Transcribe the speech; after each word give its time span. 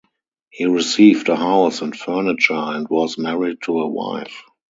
He 0.49 0.65
received 0.65 1.29
a 1.29 1.35
house 1.35 1.83
and 1.83 1.95
furniture 1.95 2.55
and 2.55 2.87
was 2.89 3.19
married 3.19 3.59
to 3.65 3.81
a 3.81 3.87
wife. 3.87 4.45